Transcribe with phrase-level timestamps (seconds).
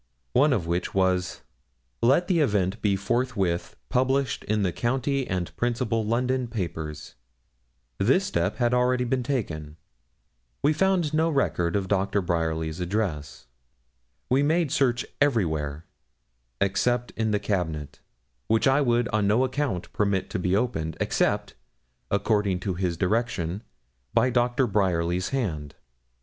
[0.33, 1.41] One of which was,
[2.01, 7.13] 'Let the event be forthwith published in the county and principal London papers.'
[7.99, 9.77] This step had been already taken.
[10.63, 12.19] We found no record of Dr.
[12.19, 13.45] Bryerly's address.
[14.27, 15.85] We made search everywhere,
[16.59, 17.99] except in the cabinet,
[18.47, 21.53] which I would on no account permit to be opened except,
[22.09, 23.61] according to his direction,
[24.15, 24.65] by Dr.
[24.65, 25.75] Bryerly's hand.